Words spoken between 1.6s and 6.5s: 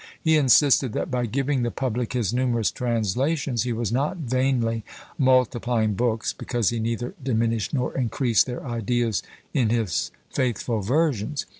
the public his numerous translations, he was not vainly multiplying books,